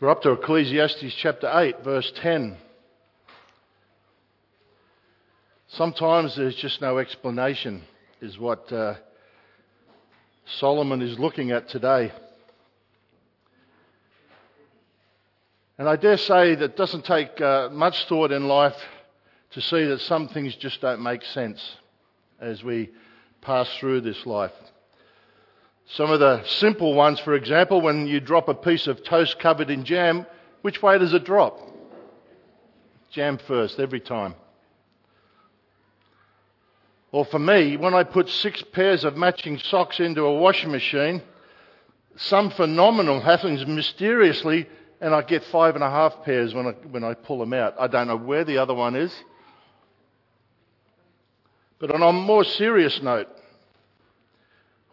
[0.00, 2.56] We're up to Ecclesiastes chapter 8, verse 10.
[5.66, 7.82] Sometimes there's just no explanation,
[8.20, 8.94] is what uh,
[10.46, 12.12] Solomon is looking at today.
[15.78, 18.80] And I dare say that doesn't take uh, much thought in life
[19.50, 21.60] to see that some things just don't make sense
[22.38, 22.90] as we
[23.40, 24.52] pass through this life.
[25.90, 29.70] Some of the simple ones, for example, when you drop a piece of toast covered
[29.70, 30.26] in jam,
[30.60, 31.60] which way does it drop?
[33.10, 34.34] Jam first, every time.
[37.10, 41.22] Or for me, when I put six pairs of matching socks into a washing machine,
[42.16, 44.68] some phenomenal happens mysteriously,
[45.00, 47.76] and I get five and a half pairs when I, when I pull them out.
[47.80, 49.14] I don't know where the other one is.
[51.78, 53.28] But on a more serious note,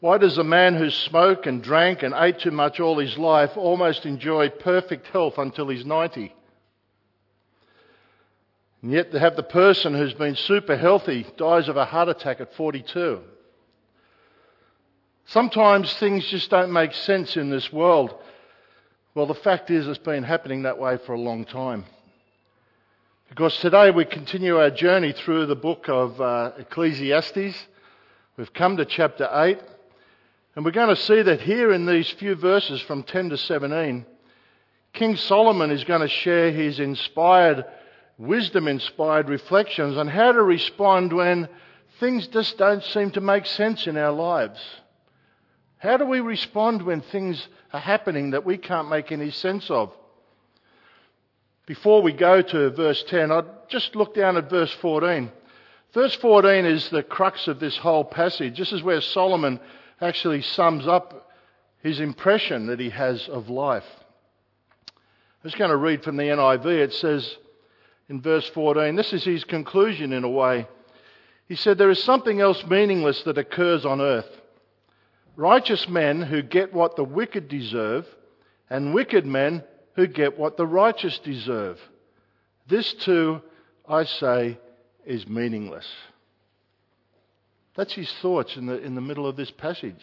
[0.05, 3.57] why does a man who smoked and drank and ate too much all his life
[3.57, 6.31] almost enjoy perfect health until he's 90?
[8.83, 12.39] And yet, to have the person who's been super healthy dies of a heart attack
[12.39, 13.19] at 42.
[15.25, 18.13] Sometimes things just don't make sense in this world.
[19.15, 21.83] Well, the fact is, it's been happening that way for a long time.
[23.29, 27.57] Because today we continue our journey through the book of uh, Ecclesiastes.
[28.37, 29.57] We've come to chapter 8.
[30.55, 34.05] And we're going to see that here in these few verses from 10 to 17,
[34.93, 37.65] King Solomon is going to share his inspired,
[38.17, 41.49] wisdom inspired reflections on how to respond when
[41.99, 44.59] things just don't seem to make sense in our lives.
[45.77, 49.91] How do we respond when things are happening that we can't make any sense of?
[51.65, 55.29] Before we go to verse 10, I'd just look down at verse 14.
[55.93, 58.57] Verse 14 is the crux of this whole passage.
[58.57, 59.59] This is where Solomon
[60.01, 61.29] actually sums up
[61.81, 63.85] his impression that he has of life.
[64.87, 66.65] I'm just going to read from the NIV.
[66.65, 67.37] It says
[68.09, 70.67] in verse 14, this is his conclusion in a way.
[71.47, 74.29] He said, There is something else meaningless that occurs on earth.
[75.35, 78.07] Righteous men who get what the wicked deserve,
[78.69, 79.63] and wicked men
[79.95, 81.79] who get what the righteous deserve.
[82.67, 83.41] This too,
[83.87, 84.57] I say,
[85.05, 85.85] is meaningless.
[87.75, 90.01] That's his thoughts in the, in the middle of this passage.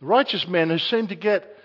[0.00, 1.56] The righteous men who seem to get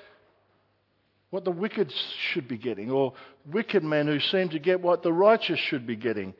[1.30, 1.92] what the wicked
[2.31, 3.14] should be getting, or
[3.52, 6.34] wicked men who seem to get what the righteous should be getting.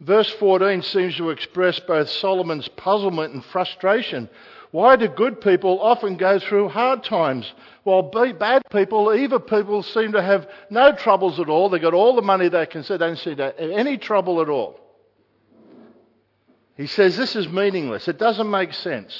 [0.00, 4.28] Verse 14 seems to express both Solomon's puzzlement and frustration.
[4.70, 7.50] Why do good people often go through hard times,
[7.84, 11.68] while bad people, evil people, seem to have no troubles at all?
[11.68, 14.80] They've got all the money they can see, they don't see any trouble at all.
[16.76, 18.06] He says this is meaningless.
[18.06, 19.16] It doesn't make sense.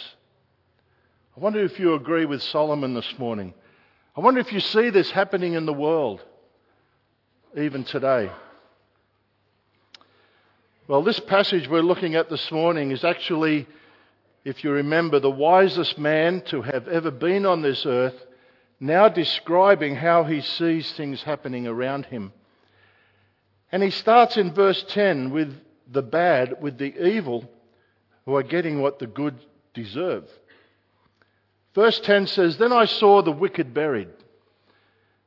[1.37, 3.55] I wonder if you agree with Solomon this morning.
[4.17, 6.25] I wonder if you see this happening in the world,
[7.56, 8.31] even today.
[10.89, 13.67] Well, this passage we're looking at this morning is actually,
[14.44, 18.15] if you remember, the wisest man to have ever been on this earth,
[18.78, 22.33] now describing how he sees things happening around him.
[23.73, 25.55] And he starts in verse 10 with
[25.91, 27.48] the bad with the evil
[28.24, 29.36] who are getting what the good
[29.74, 30.24] deserve.
[31.74, 34.08] Verse 10 says, Then I saw the wicked buried,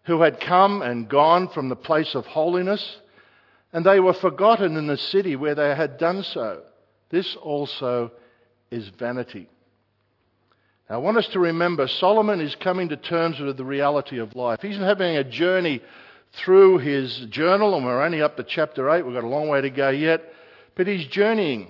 [0.04, 2.98] who had come and gone from the place of holiness,
[3.72, 6.64] and they were forgotten in the city where they had done so.
[7.10, 8.12] This also
[8.72, 9.48] is vanity.
[10.90, 14.36] Now, I want us to remember Solomon is coming to terms with the reality of
[14.36, 14.60] life.
[14.62, 15.82] He's having a journey
[16.34, 19.06] through his journal, and we're only up to chapter 8.
[19.06, 20.34] We've got a long way to go yet.
[20.80, 21.70] But he's journeying.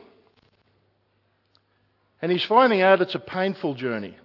[2.22, 4.16] And he's finding out it's a painful journey.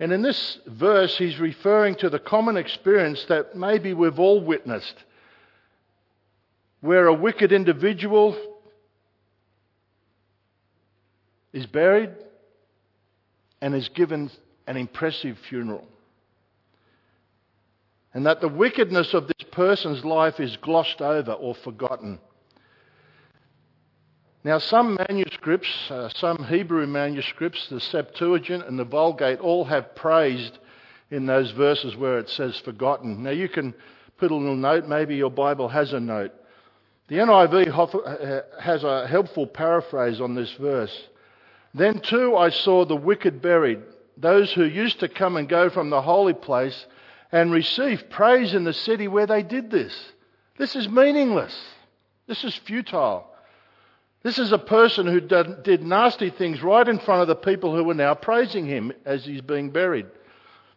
[0.00, 4.94] And in this verse, he's referring to the common experience that maybe we've all witnessed,
[6.80, 8.34] where a wicked individual
[11.52, 12.12] is buried
[13.60, 14.30] and is given
[14.66, 15.86] an impressive funeral.
[18.14, 22.20] And that the wickedness of this person's life is glossed over or forgotten.
[24.44, 30.58] Now, some manuscripts, uh, some Hebrew manuscripts, the Septuagint and the Vulgate, all have praised
[31.10, 33.24] in those verses where it says forgotten.
[33.24, 33.74] Now, you can
[34.16, 36.32] put a little note, maybe your Bible has a note.
[37.08, 37.68] The NIV
[38.06, 40.96] uh, has a helpful paraphrase on this verse.
[41.74, 43.80] Then too I saw the wicked buried,
[44.16, 46.86] those who used to come and go from the holy place
[47.32, 49.94] and receive praise in the city where they did this.
[50.58, 51.56] This is meaningless.
[52.26, 53.26] This is futile.
[54.22, 57.84] This is a person who did nasty things right in front of the people who
[57.84, 60.06] were now praising him as he's being buried.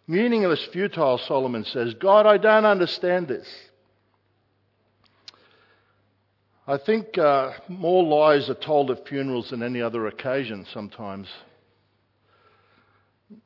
[0.08, 1.94] Meaningless, futile, Solomon says.
[1.96, 3.48] God, I don't understand this.
[6.68, 11.28] I think uh, more lies are told at funerals than any other occasion sometimes.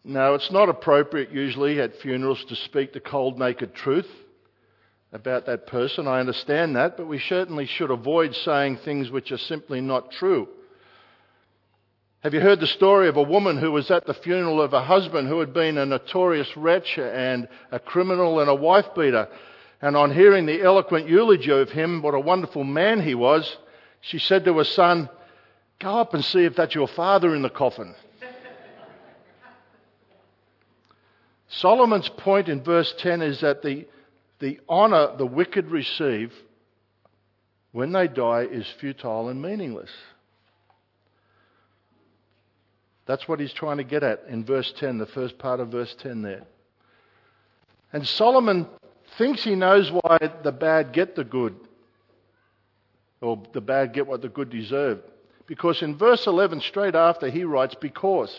[0.03, 4.09] Now, it's not appropriate usually at funerals to speak the cold, naked truth
[5.15, 6.07] about that person.
[6.07, 10.49] I understand that, but we certainly should avoid saying things which are simply not true.
[12.19, 14.83] Have you heard the story of a woman who was at the funeral of a
[14.83, 19.29] husband who had been a notorious wretch and a criminal and a wife beater?
[19.81, 23.57] And on hearing the eloquent eulogy of him, what a wonderful man he was,
[24.01, 25.09] she said to her son,
[25.79, 27.95] Go up and see if that's your father in the coffin.
[31.47, 33.87] Solomon's point in verse 10 is that the,
[34.39, 36.33] the honour the wicked receive
[37.71, 39.91] when they die is futile and meaningless.
[43.05, 45.93] That's what he's trying to get at in verse 10, the first part of verse
[45.99, 46.43] 10 there.
[47.93, 48.67] And Solomon
[49.17, 51.55] thinks he knows why the bad get the good,
[53.21, 55.01] or the bad get what the good deserve.
[55.47, 58.35] Because in verse 11, straight after, he writes, Because.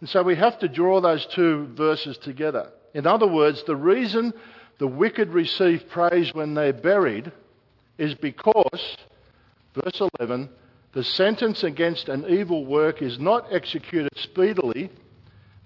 [0.00, 2.70] And so we have to draw those two verses together.
[2.94, 4.32] In other words, the reason
[4.82, 7.30] the wicked receive praise when they're buried
[7.98, 8.96] is because,
[9.76, 10.50] verse 11,
[10.92, 14.90] the sentence against an evil work is not executed speedily.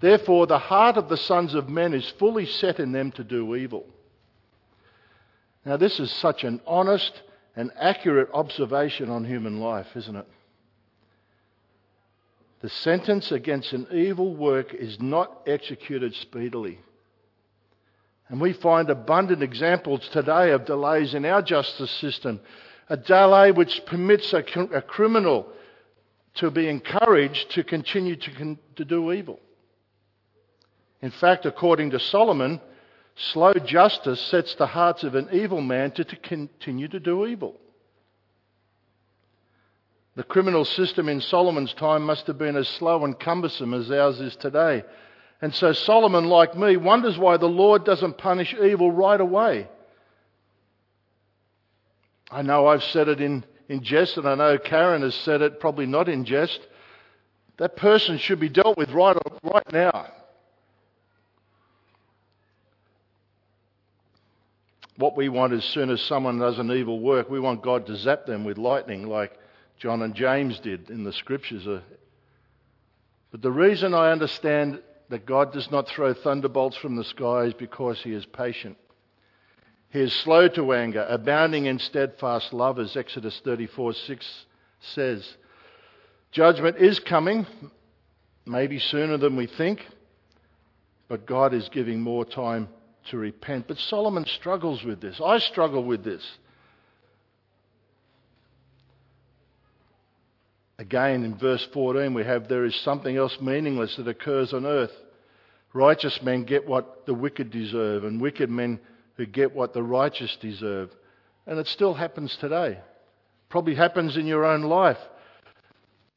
[0.01, 3.57] Therefore, the heart of the sons of men is fully set in them to do
[3.57, 3.87] evil.
[5.65, 7.23] Now, this is such an honest
[7.57, 10.29] and accurate observation on human life, isn't it?
[12.61, 16.81] The sentence against an evil work is not executed speedily.
[18.29, 22.41] And we find abundant examples today of delays in our justice system
[22.89, 25.49] a delay which permits a, a criminal
[26.35, 29.41] to be encouraged to continue to, con- to do evil.
[31.03, 32.61] In fact, according to Solomon,
[33.17, 37.57] slow justice sets the hearts of an evil man to, to continue to do evil.
[40.15, 44.21] The criminal system in Solomon's time must have been as slow and cumbersome as ours
[44.21, 44.85] is today.
[45.43, 49.69] And so Solomon, like me, wonders why the Lord doesn't punish evil right away.
[52.31, 55.61] I know I've said it in, in jest, and I know Karen has said it
[55.61, 56.61] probably not in jest.
[57.59, 60.09] That person should be dealt with right, right now.
[64.97, 67.87] What we want is as soon as someone does an evil work, we want God
[67.87, 69.39] to zap them with lightning like
[69.79, 71.67] John and James did in the scriptures.
[71.67, 71.81] Uh,
[73.31, 78.01] but the reason I understand that God does not throw thunderbolts from the skies because
[78.03, 78.77] he is patient.
[79.91, 84.45] He is slow to anger, abounding in steadfast love, as Exodus 34 6
[84.81, 85.37] says.
[86.33, 87.47] Judgment is coming,
[88.45, 89.81] maybe sooner than we think,
[91.09, 92.69] but God is giving more time
[93.11, 93.69] to repent.
[93.69, 95.21] But Solomon struggles with this.
[95.25, 96.23] I struggle with this.
[100.79, 104.93] Again, in verse 14, we have there is something else meaningless that occurs on earth.
[105.73, 108.81] Righteous men get what the wicked deserve, and wicked men
[109.17, 110.91] who get what the righteous deserve.
[111.47, 112.79] And it still happens today.
[113.49, 114.99] Probably happens in your own life.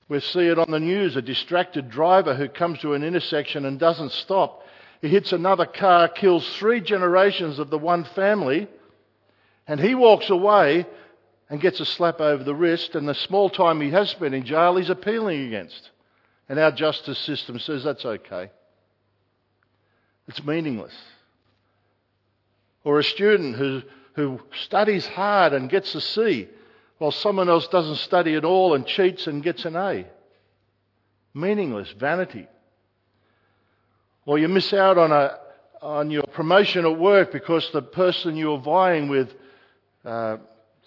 [0.09, 3.79] We see it on the news a distracted driver who comes to an intersection and
[3.79, 4.63] doesn't stop.
[5.01, 8.67] He hits another car, kills three generations of the one family,
[9.67, 10.85] and he walks away
[11.49, 14.45] and gets a slap over the wrist, and the small time he has spent in
[14.45, 15.89] jail he's appealing against.
[16.47, 18.51] And our justice system says that's okay.
[20.27, 20.93] It's meaningless.
[22.83, 23.81] Or a student who,
[24.13, 26.47] who studies hard and gets a C,
[26.99, 30.05] while someone else doesn't study at all and cheats and gets an A.
[31.33, 32.47] Meaningless, vanity.
[34.25, 35.37] Or you miss out on, a,
[35.81, 39.33] on your promotion at work because the person you're vying with
[40.05, 40.37] uh,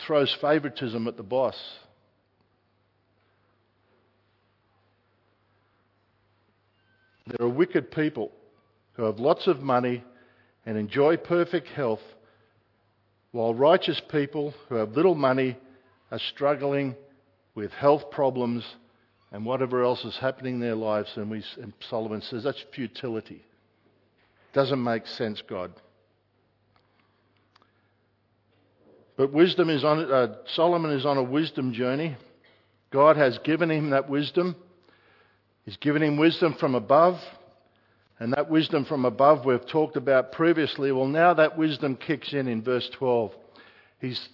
[0.06, 1.56] throws favoritism at the boss.
[7.26, 8.32] There are wicked people
[8.94, 10.04] who have lots of money
[10.66, 12.02] and enjoy perfect health,
[13.30, 15.56] while righteous people who have little money
[16.10, 16.94] are struggling
[17.54, 18.64] with health problems
[19.30, 21.10] and whatever else is happening in their lives.
[21.16, 23.42] And, we, and Solomon says that's futility.
[24.52, 25.72] Doesn't make sense, God.
[29.22, 32.16] But wisdom is on, uh, Solomon is on a wisdom journey.
[32.90, 34.56] God has given him that wisdom.
[35.64, 37.20] He's given him wisdom from above.
[38.18, 40.90] And that wisdom from above we've talked about previously.
[40.90, 43.32] Well, now that wisdom kicks in in verse 12.
[44.00, 44.28] He's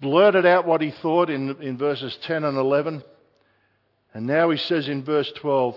[0.00, 3.02] blurted out what he thought in, in verses 10 and 11.
[4.14, 5.74] And now he says in verse 12,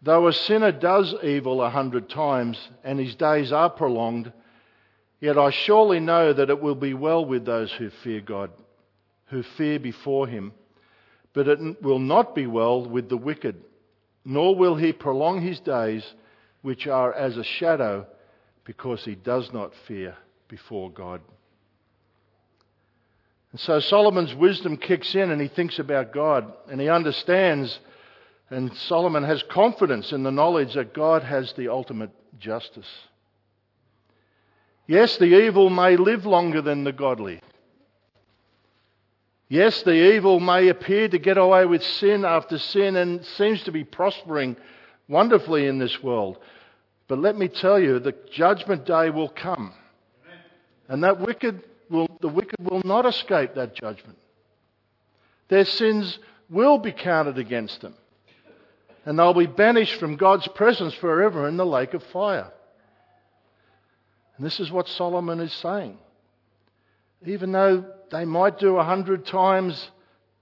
[0.00, 4.32] Though a sinner does evil a hundred times and his days are prolonged,
[5.20, 8.50] yet I surely know that it will be well with those who fear God,
[9.26, 10.52] who fear before him.
[11.32, 13.56] But it will not be well with the wicked,
[14.24, 16.04] nor will he prolong his days,
[16.62, 18.06] which are as a shadow,
[18.64, 20.16] because he does not fear
[20.48, 21.20] before God.
[23.52, 27.78] And so Solomon's wisdom kicks in and he thinks about God and he understands
[28.50, 32.86] and Solomon has confidence in the knowledge that God has the ultimate justice.
[34.86, 37.40] Yes, the evil may live longer than the godly.
[39.48, 43.72] Yes, the evil may appear to get away with sin after sin and seems to
[43.72, 44.56] be prospering
[45.08, 46.38] wonderfully in this world.
[47.08, 49.72] But let me tell you, the judgment day will come.
[50.88, 54.18] And that wicked will, the wicked will not escape that judgment.
[55.48, 56.18] Their sins
[56.50, 57.94] will be counted against them.
[59.04, 62.52] And they'll be banished from God's presence forever in the lake of fire.
[64.36, 65.98] And this is what Solomon is saying.
[67.24, 69.90] Even though they might do a hundred times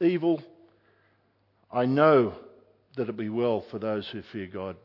[0.01, 0.43] evil,
[1.73, 2.35] I know
[2.97, 4.77] that it'll be well for those who fear God.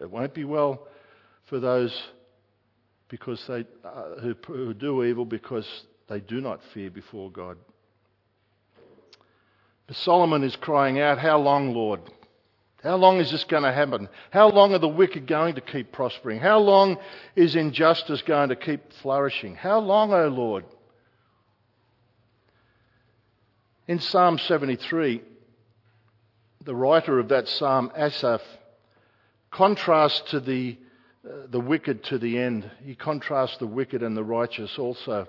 [0.00, 0.86] It won't be well
[1.46, 1.96] for those
[3.08, 5.66] because they, uh, who, who do evil because
[6.08, 7.56] they do not fear before God.
[9.86, 12.00] But Solomon is crying out, How long, Lord?
[12.86, 14.08] How long is this going to happen?
[14.30, 16.38] How long are the wicked going to keep prospering?
[16.38, 16.98] How long
[17.34, 19.56] is injustice going to keep flourishing?
[19.56, 20.64] How long, O oh Lord?
[23.88, 25.20] In Psalm 73,
[26.64, 28.42] the writer of that psalm, Asaph,
[29.50, 30.78] contrasts to the
[31.28, 32.70] uh, the wicked to the end.
[32.84, 35.26] He contrasts the wicked and the righteous also.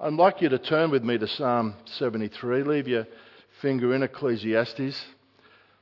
[0.00, 2.64] I'd like you to turn with me to Psalm 73.
[2.64, 3.06] Leave your
[3.62, 5.00] finger in Ecclesiastes.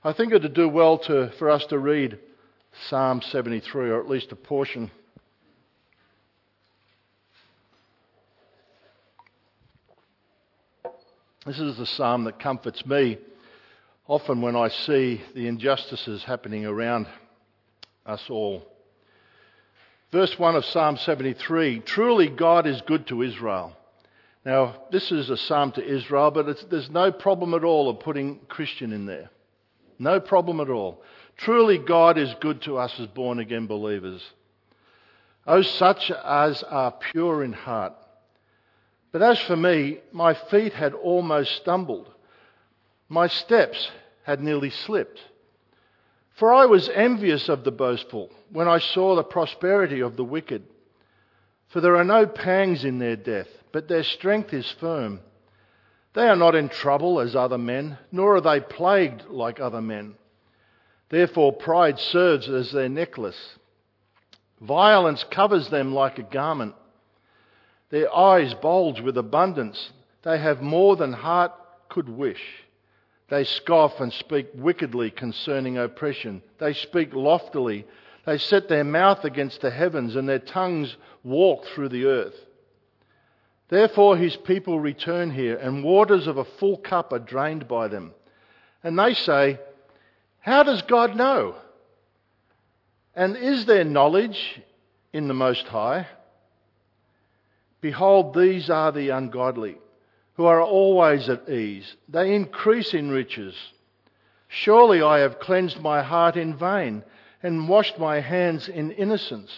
[0.05, 2.19] I think it would do well to, for us to read
[2.89, 4.91] Psalm 73, or at least a portion.
[11.47, 13.19] This is the psalm that comforts me
[14.09, 17.07] often when I see the injustices happening around
[18.05, 18.67] us all.
[20.13, 23.77] Verse 1 of Psalm 73 Truly God is good to Israel.
[24.45, 28.39] Now, this is a psalm to Israel, but there's no problem at all of putting
[28.49, 29.31] Christian in there.
[29.99, 31.03] No problem at all.
[31.37, 34.23] Truly, God is good to us as born again believers.
[35.47, 37.93] Oh, such as are pure in heart.
[39.13, 42.11] But as for me, my feet had almost stumbled.
[43.09, 43.91] My steps
[44.25, 45.21] had nearly slipped.
[46.35, 50.65] For I was envious of the boastful when I saw the prosperity of the wicked.
[51.69, 55.21] For there are no pangs in their death, but their strength is firm.
[56.17, 60.15] They are not in trouble as other men, nor are they plagued like other men.
[61.11, 63.59] Therefore, pride serves as their necklace.
[64.63, 66.75] Violence covers them like a garment.
[67.91, 69.93] Their eyes bulge with abundance.
[70.23, 71.53] They have more than heart
[71.91, 72.65] could wish.
[73.29, 76.43] They scoff and speak wickedly concerning oppression.
[76.57, 77.85] They speak loftily.
[78.25, 82.46] They set their mouth against the heavens and their tongues walk through the earth.
[83.69, 88.13] Therefore his people return here and waters of a full cup are drained by them.
[88.85, 89.59] And they say,
[90.41, 91.57] How does God know?
[93.15, 94.61] And is there knowledge
[95.13, 96.07] in the Most High?
[97.81, 99.79] Behold, these are the ungodly
[100.35, 101.97] who are always at ease.
[102.09, 103.55] They increase in riches.
[104.49, 107.03] Surely I have cleansed my heart in vain
[107.43, 109.51] and washed my hands in innocence.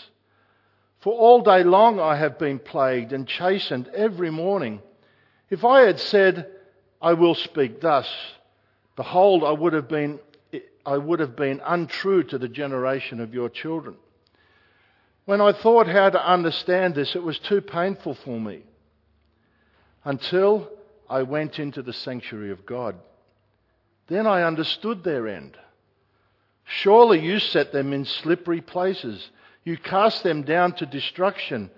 [1.00, 4.82] For all day long I have been plagued and chastened every morning.
[5.50, 6.50] If I had said,
[7.00, 8.08] I will speak thus,
[8.96, 10.18] behold, I would have been,
[10.84, 13.96] I would have been untrue to the generation of your children.
[15.24, 18.62] When I thought how to understand this, it was too painful for me
[20.04, 20.68] until
[21.08, 22.96] I went into the sanctuary of God.
[24.08, 25.56] Then I understood their end.
[26.64, 29.30] Surely you set them in slippery places.
[29.68, 31.70] You cast them down to destruction.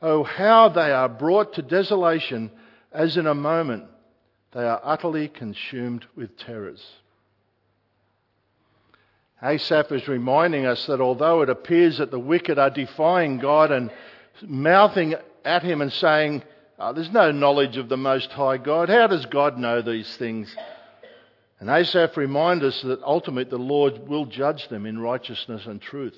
[0.00, 2.52] Oh, how they are brought to desolation
[2.92, 3.86] as in a moment.
[4.52, 6.80] They are utterly consumed with terrors.
[9.42, 13.90] Asaph is reminding us that although it appears that the wicked are defying God and
[14.46, 16.44] mouthing at him and saying,
[16.78, 18.88] uh, there's no knowledge of the Most High God.
[18.88, 20.54] How does God know these things?
[21.58, 26.16] And Asaph reminds us that ultimately the Lord will judge them in righteousness and truth.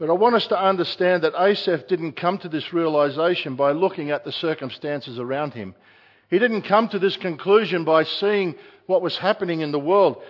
[0.00, 4.10] But I want us to understand that Asaph didn't come to this realization by looking
[4.10, 5.74] at the circumstances around him.
[6.30, 8.54] He didn't come to this conclusion by seeing
[8.86, 10.22] what was happening in the world.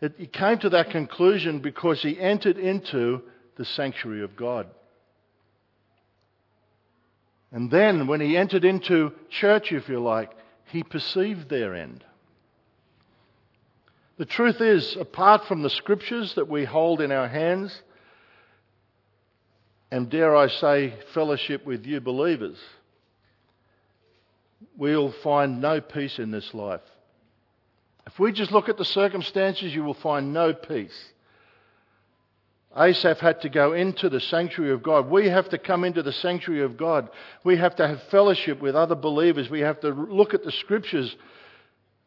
[0.00, 3.20] It, he came to that conclusion because he entered into
[3.56, 4.66] the sanctuary of God.
[7.52, 10.30] And then, when he entered into church, if you like,
[10.64, 12.02] he perceived their end.
[14.16, 17.82] The truth is, apart from the scriptures that we hold in our hands,
[19.92, 22.56] and dare I say, fellowship with you believers,
[24.74, 26.80] we'll find no peace in this life.
[28.06, 30.98] If we just look at the circumstances, you will find no peace.
[32.74, 35.10] Asaph had to go into the sanctuary of God.
[35.10, 37.10] We have to come into the sanctuary of God.
[37.44, 39.50] We have to have fellowship with other believers.
[39.50, 41.14] We have to look at the scriptures.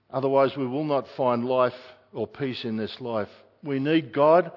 [0.09, 1.75] Otherwise, we will not find life
[2.13, 3.29] or peace in this life.
[3.63, 4.51] We need God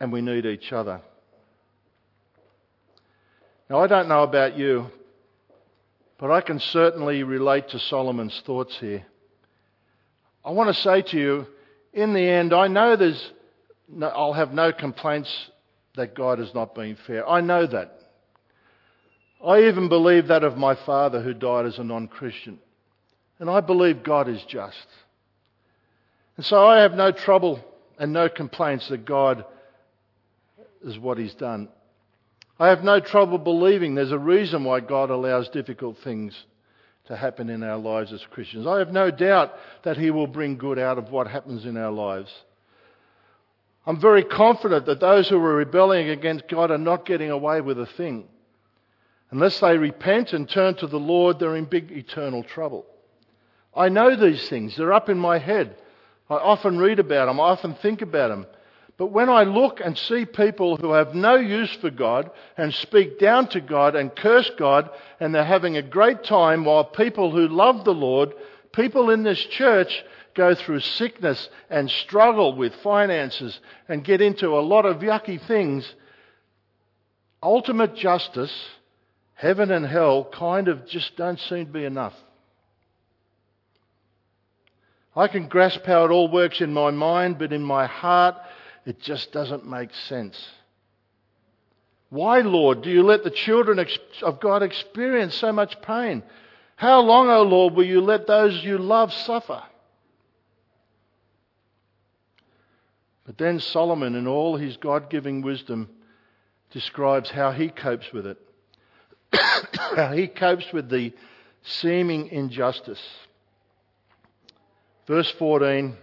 [0.00, 1.00] and we need each other.
[3.68, 4.86] Now, I don't know about you,
[6.18, 9.04] but I can certainly relate to Solomon's thoughts here.
[10.44, 11.46] I want to say to you,
[11.92, 13.32] in the end, I know there's,
[13.88, 15.50] no, I'll have no complaints
[15.96, 17.28] that God has not been fair.
[17.28, 17.98] I know that.
[19.44, 22.58] I even believe that of my father who died as a non Christian.
[23.38, 24.86] And I believe God is just.
[26.36, 27.60] And so I have no trouble
[27.98, 29.44] and no complaints that God
[30.84, 31.68] is what He's done.
[32.58, 36.34] I have no trouble believing there's a reason why God allows difficult things
[37.06, 38.66] to happen in our lives as Christians.
[38.66, 41.92] I have no doubt that He will bring good out of what happens in our
[41.92, 42.32] lives.
[43.86, 47.78] I'm very confident that those who are rebelling against God are not getting away with
[47.78, 48.24] a thing.
[49.30, 52.86] Unless they repent and turn to the Lord, they're in big eternal trouble.
[53.74, 54.76] I know these things.
[54.76, 55.76] They're up in my head.
[56.28, 57.38] I often read about them.
[57.38, 58.46] I often think about them.
[58.98, 63.18] But when I look and see people who have no use for God and speak
[63.18, 64.88] down to God and curse God
[65.20, 68.32] and they're having a great time while people who love the Lord,
[68.72, 70.02] people in this church
[70.34, 75.94] go through sickness and struggle with finances and get into a lot of yucky things,
[77.42, 78.52] ultimate justice,
[79.34, 82.14] heaven and hell kind of just don't seem to be enough.
[85.14, 88.36] I can grasp how it all works in my mind, but in my heart,
[88.86, 90.42] it just doesn't make sense.
[92.08, 93.84] Why, Lord, do you let the children
[94.22, 96.22] of God experience so much pain?
[96.76, 99.62] How long, O oh Lord, will you let those you love suffer?
[103.24, 105.88] But then Solomon, in all his God giving wisdom,
[106.70, 108.38] describes how he copes with it,
[109.96, 111.12] how he copes with the
[111.64, 113.02] seeming injustice.
[115.08, 115.96] Verse 14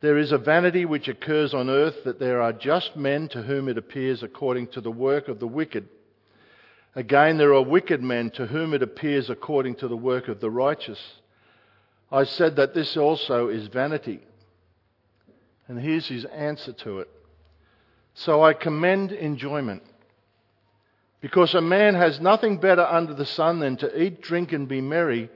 [0.00, 3.68] there is a vanity which occurs on earth that there are just men to whom
[3.68, 5.88] it appears according to the work of the wicked.
[6.94, 10.50] Again, there are wicked men to whom it appears according to the work of the
[10.50, 11.00] righteous.
[12.12, 14.20] I said that this also is vanity.
[15.68, 17.08] And here's his answer to it.
[18.14, 19.82] So I commend enjoyment.
[21.20, 24.80] Because a man has nothing better under the sun than to eat, drink, and be
[24.80, 25.30] merry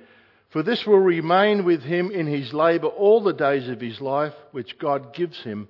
[0.50, 4.34] for this will remain with him in his labour all the days of his life,
[4.50, 5.68] which God gives him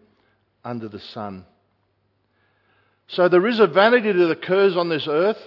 [0.64, 1.44] under the sun.
[3.08, 5.38] So there is a vanity that occurs on this earth.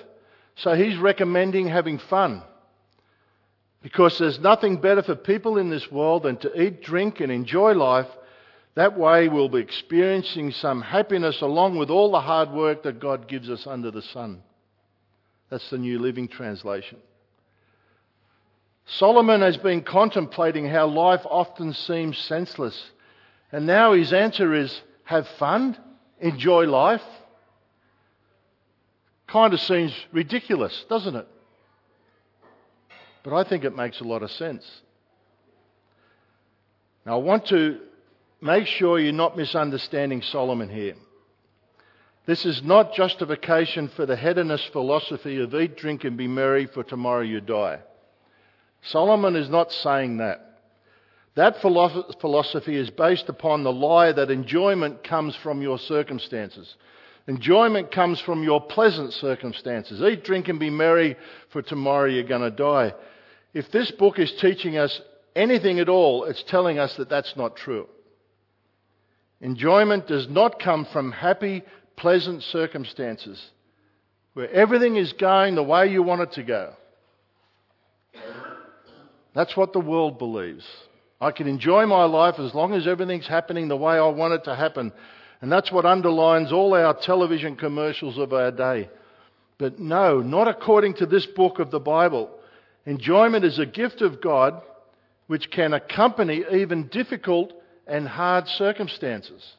[0.55, 2.43] So he's recommending having fun.
[3.81, 7.73] Because there's nothing better for people in this world than to eat, drink, and enjoy
[7.73, 8.07] life.
[8.75, 13.27] That way we'll be experiencing some happiness along with all the hard work that God
[13.27, 14.43] gives us under the sun.
[15.49, 16.99] That's the New Living Translation.
[18.85, 22.91] Solomon has been contemplating how life often seems senseless.
[23.51, 25.77] And now his answer is have fun,
[26.19, 27.03] enjoy life.
[29.27, 31.27] Kind of seems ridiculous, doesn't it?
[33.23, 34.65] But I think it makes a lot of sense.
[37.05, 37.79] Now, I want to
[38.41, 40.95] make sure you're not misunderstanding Solomon here.
[42.25, 46.83] This is not justification for the hedonist philosophy of eat, drink, and be merry, for
[46.83, 47.79] tomorrow you die.
[48.83, 50.39] Solomon is not saying that.
[51.35, 56.75] That philosophy is based upon the lie that enjoyment comes from your circumstances.
[57.27, 60.01] Enjoyment comes from your pleasant circumstances.
[60.01, 61.15] Eat, drink, and be merry,
[61.49, 62.93] for tomorrow you're going to die.
[63.53, 65.01] If this book is teaching us
[65.35, 67.87] anything at all, it's telling us that that's not true.
[69.41, 71.63] Enjoyment does not come from happy,
[71.95, 73.41] pleasant circumstances
[74.33, 76.73] where everything is going the way you want it to go.
[79.33, 80.65] That's what the world believes.
[81.19, 84.43] I can enjoy my life as long as everything's happening the way I want it
[84.45, 84.91] to happen.
[85.41, 88.89] And that's what underlines all our television commercials of our day.
[89.57, 92.29] But no, not according to this book of the Bible.
[92.85, 94.61] Enjoyment is a gift of God
[95.27, 97.53] which can accompany even difficult
[97.87, 99.53] and hard circumstances.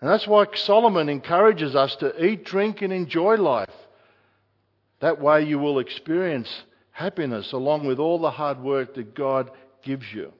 [0.00, 3.74] And that's why Solomon encourages us to eat, drink, and enjoy life.
[5.00, 6.48] That way you will experience
[6.92, 9.50] happiness along with all the hard work that God
[9.82, 10.32] gives you.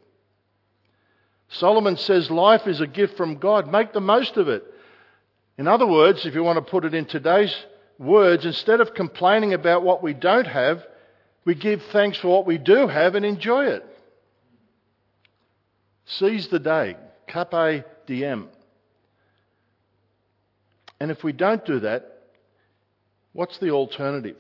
[1.50, 3.70] Solomon says life is a gift from God.
[3.70, 4.64] Make the most of it.
[5.58, 7.54] In other words, if you want to put it in today's
[7.98, 10.84] words, instead of complaining about what we don't have,
[11.44, 13.84] we give thanks for what we do have and enjoy it.
[16.06, 16.96] Seize the day.
[17.28, 18.48] Carpe diem.
[20.98, 22.22] And if we don't do that,
[23.32, 24.36] what's the alternative?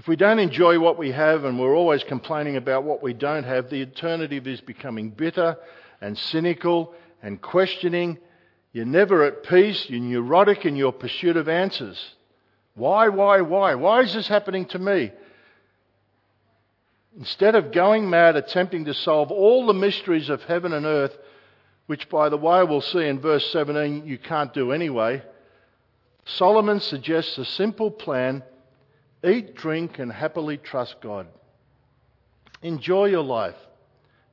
[0.00, 3.44] If we don't enjoy what we have and we're always complaining about what we don't
[3.44, 5.58] have, the alternative is becoming bitter
[6.00, 8.16] and cynical and questioning.
[8.72, 9.90] You're never at peace.
[9.90, 12.02] You're neurotic in your pursuit of answers.
[12.74, 13.74] Why, why, why?
[13.74, 15.12] Why is this happening to me?
[17.18, 21.14] Instead of going mad attempting to solve all the mysteries of heaven and earth,
[21.88, 25.22] which by the way we'll see in verse 17 you can't do anyway,
[26.24, 28.42] Solomon suggests a simple plan
[29.24, 31.26] Eat, drink, and happily trust God.
[32.62, 33.56] Enjoy your life.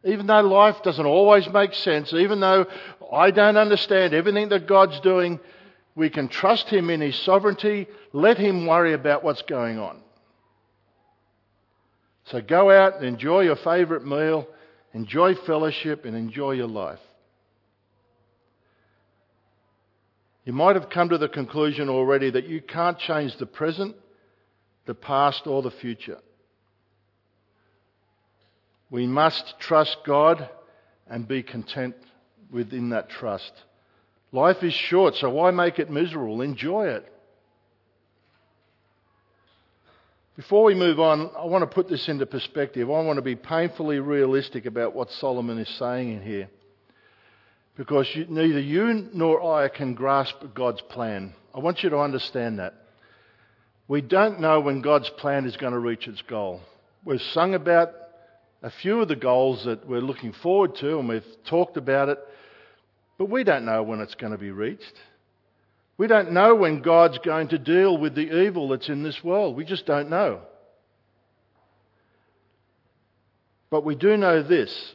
[0.04, 2.65] Even though life doesn't always make sense, even though
[3.12, 5.39] I don't understand everything that God's doing,
[5.95, 7.88] we can trust Him in His sovereignty.
[8.13, 10.02] Let Him worry about what's going on.
[12.26, 14.47] So go out and enjoy your favourite meal,
[14.93, 17.00] enjoy fellowship, and enjoy your life.
[20.45, 23.95] You might have come to the conclusion already that you can't change the present
[24.88, 26.17] the past or the future.
[28.89, 30.50] We must trust God
[31.08, 31.95] and be content
[32.50, 33.52] within that trust.
[34.32, 36.41] Life is short, so why make it miserable?
[36.41, 37.12] Enjoy it.
[40.38, 42.89] Before we move on, I want to put this into perspective.
[42.89, 46.50] I want to be painfully realistic about what Solomon is saying in here.
[47.76, 51.34] Because you, neither you nor I can grasp God's plan.
[51.54, 52.87] I want you to understand that.
[53.88, 56.62] We don't know when God's plan is going to reach its goal.
[57.06, 57.93] We've sung about
[58.62, 62.17] a few of the goals that we're looking forward to, and we've talked about it,
[63.17, 64.93] but we don't know when it's going to be reached.
[65.97, 69.56] We don't know when God's going to deal with the evil that's in this world.
[69.56, 70.41] We just don't know.
[73.69, 74.93] But we do know this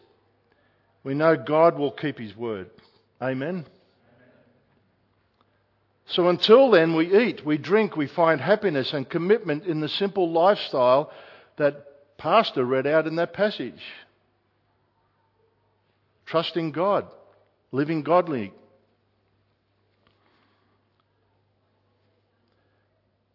[1.05, 2.71] we know God will keep His word.
[3.21, 3.67] Amen.
[6.13, 10.31] So until then, we eat, we drink, we find happiness and commitment in the simple
[10.31, 11.11] lifestyle
[11.57, 13.81] that Pastor read out in that passage.
[16.27, 17.07] Trusting God,
[17.73, 18.53] living godly.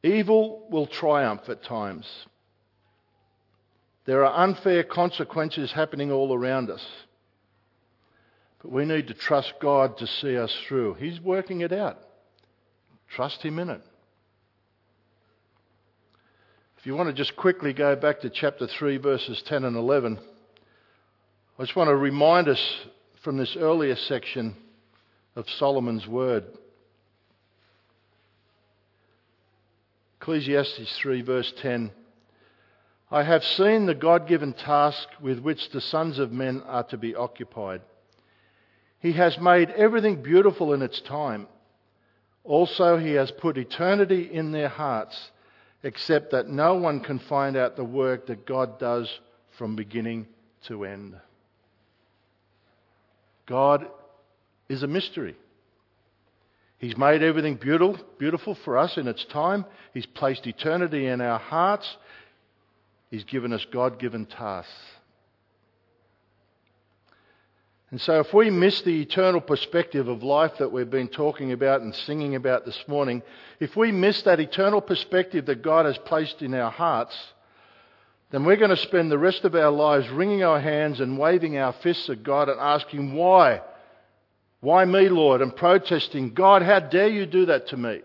[0.03, 2.05] Evil will triumph at times.
[4.05, 6.85] There are unfair consequences happening all around us.
[8.61, 10.93] But we need to trust God to see us through.
[10.93, 12.03] He's working it out.
[13.09, 13.81] Trust Him in it.
[16.77, 20.19] If you want to just quickly go back to chapter 3, verses 10 and 11,
[21.57, 22.85] I just want to remind us
[23.23, 24.55] from this earlier section
[25.35, 26.45] of Solomon's word.
[30.21, 31.91] Ecclesiastes 3, verse 10.
[33.09, 36.97] I have seen the God given task with which the sons of men are to
[36.97, 37.81] be occupied.
[38.99, 41.47] He has made everything beautiful in its time.
[42.47, 45.31] Also, he has put eternity in their hearts,
[45.83, 49.19] except that no one can find out the work that God does
[49.57, 50.27] from beginning
[50.67, 51.15] to end.
[53.45, 53.85] God
[54.69, 55.35] is a mystery.
[56.77, 59.65] He's made everything beautiful, beautiful for us in its time.
[59.93, 61.97] He's placed eternity in our hearts.
[63.11, 64.71] He's given us God given tasks.
[67.89, 71.81] And so, if we miss the eternal perspective of life that we've been talking about
[71.81, 73.21] and singing about this morning,
[73.61, 77.15] if we miss that eternal perspective that God has placed in our hearts,
[78.29, 81.57] then we're going to spend the rest of our lives wringing our hands and waving
[81.57, 83.61] our fists at God and asking, Why?
[84.59, 85.41] Why me, Lord?
[85.41, 88.01] And protesting, God, how dare you do that to me?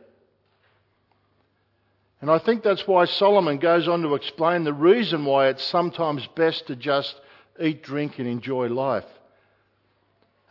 [2.21, 6.25] And I think that's why Solomon goes on to explain the reason why it's sometimes
[6.37, 7.21] best to just
[7.61, 9.07] eat, drink, and enjoy life.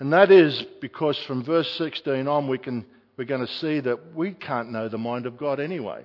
[0.02, 2.88] And that is because from verse 16 on, we can,
[3.18, 6.04] we're going to see that we can't know the mind of God anyway.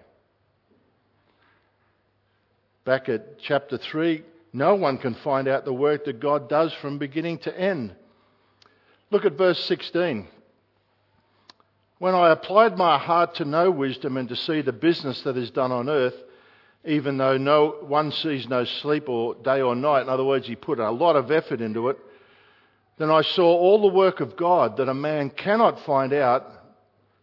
[2.85, 6.99] Back at chapter 3, no one can find out the work that God does from
[6.99, 7.95] beginning to end.
[9.11, 10.29] Look at verse 16.
[11.99, 15.51] When I applied my heart to know wisdom and to see the business that is
[15.51, 16.23] done on earth,
[16.85, 20.55] even though no one sees no sleep or day or night, in other words, he
[20.55, 21.99] put a lot of effort into it,
[22.99, 26.51] Then I saw all the work of God that a man cannot find out.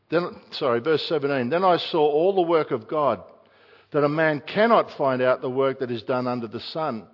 [0.10, 1.50] Then, sorry, verse 17.
[1.50, 3.24] Then I saw all the work of God
[3.92, 7.08] that a man cannot find out the work that is done under the sun.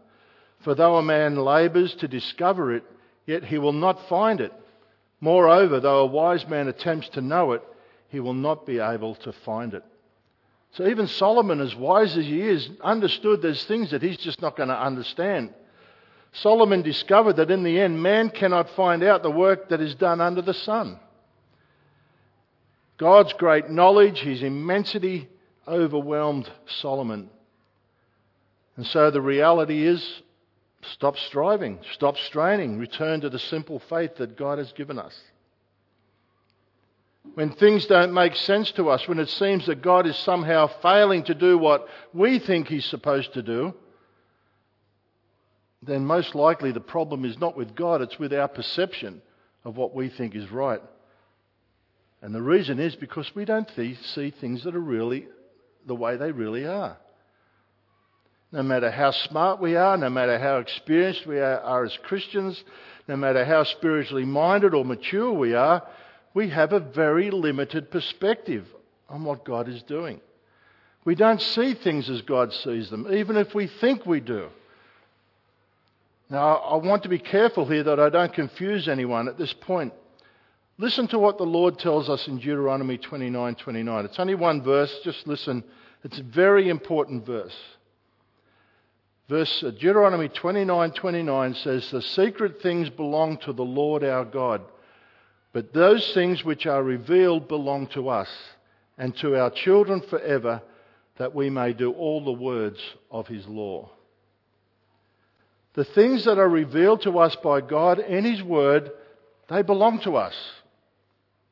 [0.63, 2.83] For though a man labours to discover it,
[3.25, 4.51] yet he will not find it.
[5.21, 7.63] Moreover, though a wise man attempts to know it,
[8.09, 9.83] he will not be able to find it.
[10.71, 14.55] So even Solomon, as wise as he is, understood there's things that he's just not
[14.55, 15.53] going to understand.
[16.31, 20.21] Solomon discovered that in the end, man cannot find out the work that is done
[20.21, 20.99] under the sun.
[22.97, 25.29] God's great knowledge, his immensity,
[25.67, 27.29] overwhelmed Solomon.
[28.75, 30.21] And so the reality is
[30.93, 35.17] stop striving, stop straining, return to the simple faith that God has given us.
[37.33, 41.23] When things don't make sense to us, when it seems that God is somehow failing
[41.23, 43.73] to do what we think He's supposed to do,
[45.81, 49.21] then most likely the problem is not with God, it's with our perception
[49.63, 50.81] of what we think is right.
[52.21, 55.27] And the reason is because we don't see things that are really
[55.85, 56.97] the way they really are.
[58.51, 62.61] No matter how smart we are, no matter how experienced we are, are as Christians,
[63.07, 65.87] no matter how spiritually minded or mature we are,
[66.33, 68.65] we have a very limited perspective
[69.07, 70.19] on what God is doing.
[71.05, 74.49] We don't see things as God sees them, even if we think we do.
[76.29, 79.93] Now, I want to be careful here that I don't confuse anyone at this point.
[80.77, 84.05] Listen to what the Lord tells us in Deuteronomy 29 29.
[84.05, 85.63] It's only one verse, just listen.
[86.03, 87.55] It's a very important verse.
[89.27, 94.61] Verse uh, Deuteronomy 29 29 says, The secret things belong to the Lord our God,
[95.51, 98.29] but those things which are revealed belong to us
[98.97, 100.61] and to our children forever,
[101.17, 102.79] that we may do all the words
[103.11, 103.89] of his law.
[105.73, 108.91] The things that are revealed to us by God and His Word,
[109.49, 110.35] they belong to us.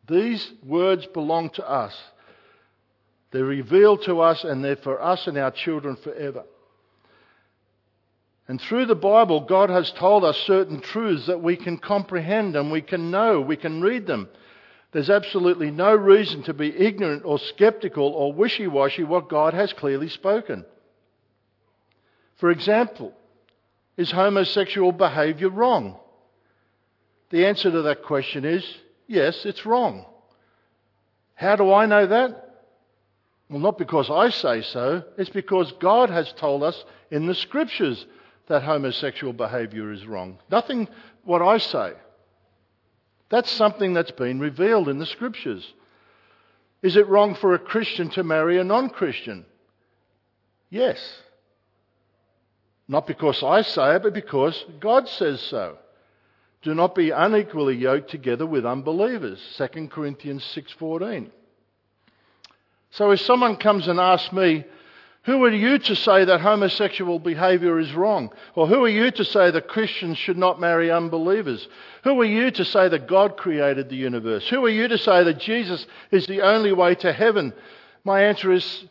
[0.07, 1.95] These words belong to us.
[3.31, 6.43] They're revealed to us and they're for us and our children forever.
[8.47, 12.71] And through the Bible, God has told us certain truths that we can comprehend and
[12.71, 14.29] we can know, we can read them.
[14.93, 19.73] There's absolutely no reason to be ignorant or skeptical or wishy washy what God has
[19.73, 20.63] clearly spoken.
[22.37, 23.13] For example,
[23.97, 25.97] is homosexual behaviour wrong?
[27.29, 28.63] The answer to that question is
[29.07, 30.05] yes, it's wrong.
[31.35, 32.43] How do I know that?
[33.49, 38.05] Well, not because I say so, it's because God has told us in the scriptures
[38.47, 40.39] that homosexual behaviour is wrong.
[40.49, 40.87] Nothing
[41.23, 41.93] what I say.
[43.29, 45.73] That's something that's been revealed in the scriptures.
[46.81, 49.45] Is it wrong for a Christian to marry a non Christian?
[50.69, 50.97] Yes.
[52.87, 55.77] Not because I say it, but because God says so.
[56.61, 59.39] Do not be unequally yoked together with unbelievers.
[59.57, 61.29] 2 Corinthians 6:14.
[62.91, 64.65] So if someone comes and asks me,
[65.27, 68.31] who are you to say that homosexual behaviour is wrong?
[68.55, 71.67] Or who are you to say that Christians should not marry unbelievers?
[72.05, 74.47] Who are you to say that God created the universe?
[74.47, 77.51] Who are you to say that Jesus is the only way to heaven?
[78.05, 78.85] My answer is,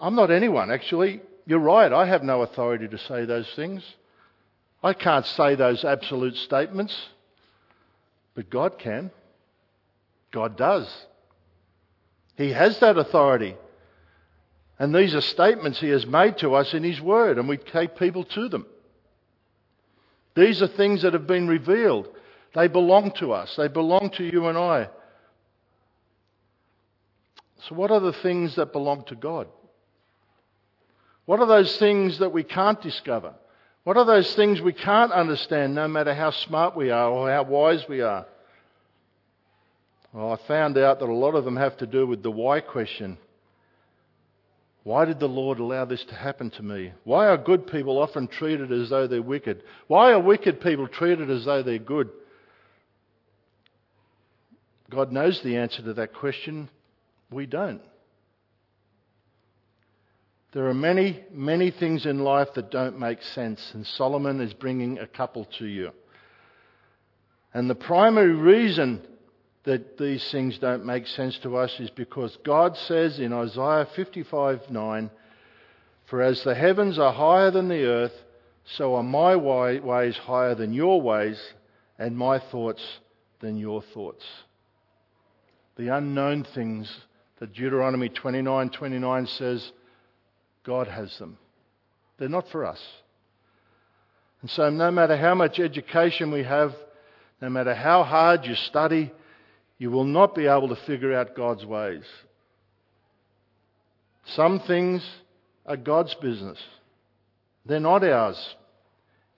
[0.00, 1.20] I'm not anyone, actually.
[1.46, 3.82] You're right, I have no authority to say those things.
[4.82, 6.94] I can't say those absolute statements,
[8.34, 9.10] but God can.
[10.32, 10.88] God does.
[12.36, 13.56] He has that authority.
[14.78, 17.96] And these are statements He has made to us in His Word, and we take
[17.96, 18.66] people to them.
[20.34, 22.08] These are things that have been revealed.
[22.54, 24.88] They belong to us, they belong to you and I.
[27.68, 29.48] So, what are the things that belong to God?
[31.26, 33.34] What are those things that we can't discover?
[33.84, 37.42] What are those things we can't understand no matter how smart we are or how
[37.44, 38.26] wise we are?
[40.12, 42.60] Well, I found out that a lot of them have to do with the why
[42.60, 43.18] question.
[44.82, 46.92] Why did the Lord allow this to happen to me?
[47.02, 49.62] Why are good people often treated as though they're wicked?
[49.88, 52.08] Why are wicked people treated as though they're good?
[54.88, 56.68] God knows the answer to that question.
[57.30, 57.82] We don't.
[60.52, 64.98] There are many, many things in life that don't make sense, and Solomon is bringing
[64.98, 65.92] a couple to you.
[67.52, 69.02] And the primary reason
[69.64, 74.70] that these things don't make sense to us is because God says in Isaiah 55
[74.70, 75.10] 9,
[76.06, 78.14] For as the heavens are higher than the earth,
[78.64, 81.40] so are my ways higher than your ways,
[81.98, 82.82] and my thoughts
[83.40, 84.24] than your thoughts.
[85.76, 86.90] The unknown things
[87.38, 89.72] that Deuteronomy 29 29 says
[90.66, 91.38] God has them.
[92.18, 92.80] They're not for us.
[94.42, 96.74] And so, no matter how much education we have,
[97.40, 99.12] no matter how hard you study,
[99.78, 102.04] you will not be able to figure out God's ways.
[104.26, 105.06] Some things
[105.64, 106.58] are God's business.
[107.64, 108.56] They're not ours.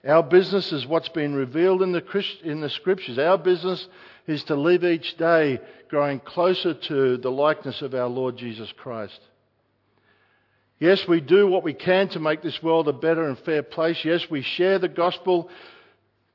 [0.07, 3.19] Our business is what's been revealed in the, in the scriptures.
[3.19, 3.85] Our business
[4.27, 9.19] is to live each day growing closer to the likeness of our Lord Jesus Christ.
[10.79, 14.03] Yes, we do what we can to make this world a better and fair place.
[14.05, 15.49] Yes, we share the gospel,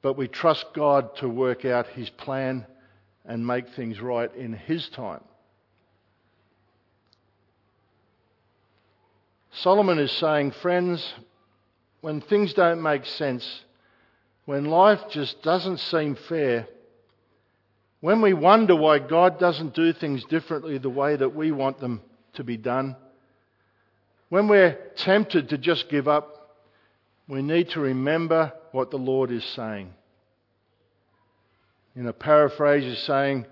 [0.03, 2.67] but we trust God to work out His plan
[3.25, 5.23] and make things right in His time.
[9.51, 11.15] Solomon is saying, friends,
[12.03, 13.63] when things don't make sense,
[14.45, 16.69] when life just doesn't seem fair,
[18.01, 22.03] when we wonder why God doesn't do things differently the way that we want them
[22.35, 22.97] to be done,
[24.29, 26.59] when we're tempted to just give up,
[27.29, 29.95] we need to remember what the Lord is saying.
[31.97, 33.47] In a paraphrase, he's saying,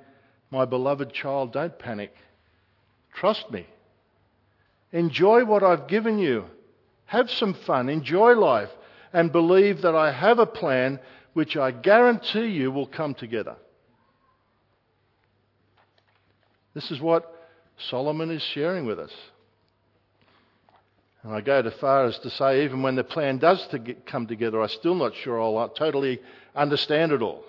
[0.51, 2.15] My beloved child, don't panic.
[3.15, 3.67] Trust me.
[4.91, 6.45] Enjoy what I've given you.
[7.07, 7.89] Have some fun.
[7.89, 8.71] Enjoy life.
[9.13, 10.99] And believe that I have a plan
[11.35, 13.57] which I guarantee you will come together.
[16.75, 17.33] This is what
[17.91, 19.13] Solomon is sharing with us.
[21.23, 24.07] And I go to far as to say, even when the plan does to get,
[24.07, 26.21] come together, I'm still not sure I'll uh, totally
[26.55, 27.45] understand it all.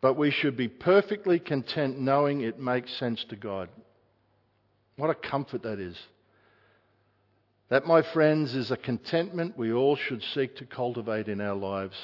[0.00, 3.68] But we should be perfectly content knowing it makes sense to God.
[4.96, 5.98] What a comfort that is.
[7.70, 11.96] That, my friends, is a contentment we all should seek to cultivate in our lives.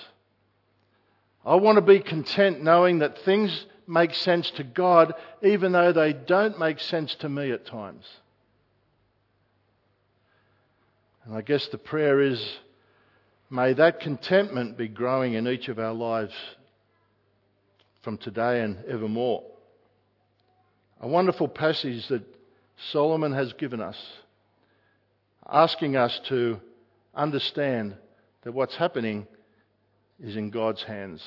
[1.44, 6.14] I want to be content knowing that things make sense to God, even though they
[6.14, 8.04] don't make sense to me at times.
[11.24, 12.42] And I guess the prayer is
[13.50, 16.34] may that contentment be growing in each of our lives
[18.02, 19.42] from today and evermore.
[21.00, 22.24] A wonderful passage that
[22.90, 23.96] Solomon has given us
[25.50, 26.60] asking us to
[27.14, 27.94] understand
[28.42, 29.26] that what's happening
[30.22, 31.22] is in God's hands,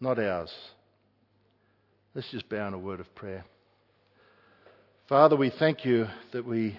[0.00, 0.52] not ours.
[2.14, 3.44] Let's just bow in a word of prayer.
[5.08, 6.76] Father, we thank you that we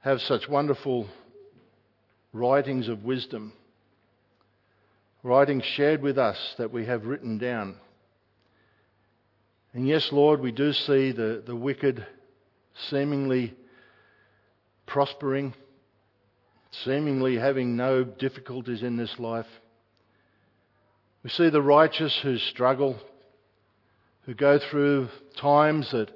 [0.00, 1.08] have such wonderful
[2.32, 3.52] writings of wisdom,
[5.22, 7.76] writings shared with us that we have written down.
[9.74, 12.06] And yes, Lord, we do see the, the wicked
[12.90, 13.54] seemingly
[14.86, 15.54] prospering,
[16.70, 19.46] seemingly having no difficulties in this life.
[21.22, 22.98] We see the righteous who struggle,
[24.22, 26.10] who go through times that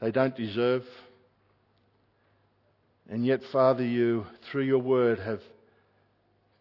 [0.00, 0.84] they don't deserve.
[3.10, 5.40] And yet, Father, you, through your word, have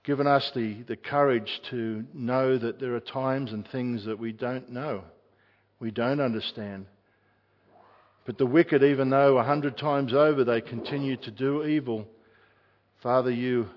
[0.03, 4.31] given us the, the courage to know that there are times and things that we
[4.31, 5.03] don't know,
[5.79, 6.87] we don't understand.
[8.25, 12.07] But the wicked, even though a hundred times over they continue to do evil,
[13.03, 13.67] Father, you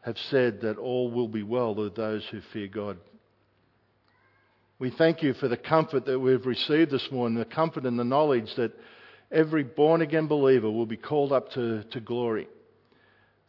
[0.00, 2.98] have said that all will be well with those who fear God.
[4.80, 8.04] We thank you for the comfort that we've received this morning, the comfort and the
[8.04, 8.72] knowledge that
[9.30, 12.48] every born again believer will be called up to, to glory,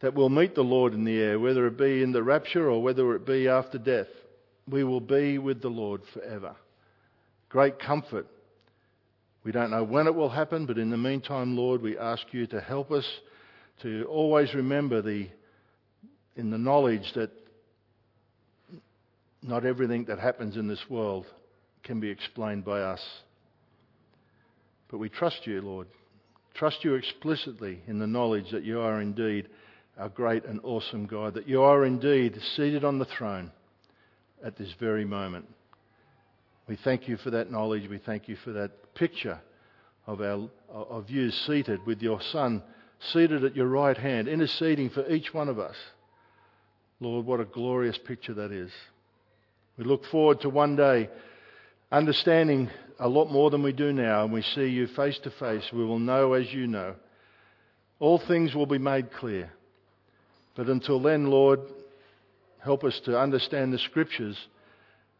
[0.00, 2.82] that we'll meet the Lord in the air, whether it be in the rapture or
[2.82, 4.08] whether it be after death.
[4.68, 6.54] We will be with the Lord forever.
[7.48, 8.26] Great comfort
[9.48, 12.46] we don't know when it will happen, but in the meantime, Lord, we ask you
[12.48, 13.06] to help us
[13.80, 15.28] to always remember the,
[16.36, 17.30] in the knowledge that
[19.42, 21.24] not everything that happens in this world
[21.82, 23.00] can be explained by us.
[24.90, 25.86] But we trust you, Lord.
[26.54, 29.48] Trust you explicitly in the knowledge that you are indeed
[29.98, 33.50] our great and awesome God, that you are indeed seated on the throne
[34.44, 35.46] at this very moment.
[36.68, 37.88] We thank you for that knowledge.
[37.88, 39.40] We thank you for that picture
[40.06, 42.62] of, our, of you seated with your Son,
[43.12, 45.76] seated at your right hand, interceding for each one of us.
[47.00, 48.70] Lord, what a glorious picture that is.
[49.76, 51.08] We look forward to one day
[51.90, 55.64] understanding a lot more than we do now, and we see you face to face.
[55.72, 56.96] We will know as you know.
[58.00, 59.50] All things will be made clear.
[60.56, 61.60] But until then, Lord,
[62.62, 64.36] help us to understand the Scriptures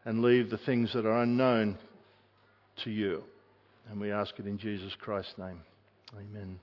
[0.05, 1.77] and leave the things that are unknown
[2.83, 3.23] to you.
[3.89, 5.61] And we ask it in Jesus Christ's name.
[6.15, 6.59] Amen.